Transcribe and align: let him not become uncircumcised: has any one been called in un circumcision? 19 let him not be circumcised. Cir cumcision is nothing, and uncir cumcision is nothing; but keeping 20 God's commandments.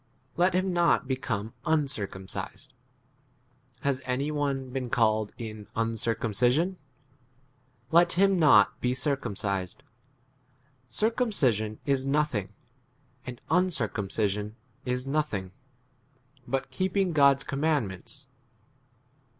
let 0.35 0.55
him 0.55 0.73
not 0.73 1.07
become 1.07 1.53
uncircumcised: 1.63 2.73
has 3.81 4.01
any 4.03 4.31
one 4.31 4.71
been 4.71 4.89
called 4.89 5.31
in 5.37 5.67
un 5.75 5.95
circumcision? 5.95 6.77
19 7.91 7.91
let 7.91 8.11
him 8.13 8.39
not 8.39 8.81
be 8.81 8.95
circumcised. 8.95 9.83
Cir 10.89 11.11
cumcision 11.11 11.77
is 11.85 12.03
nothing, 12.03 12.51
and 13.27 13.41
uncir 13.51 13.87
cumcision 13.87 14.53
is 14.85 15.05
nothing; 15.05 15.51
but 16.47 16.71
keeping 16.71 17.09
20 17.09 17.13
God's 17.13 17.43
commandments. 17.43 18.25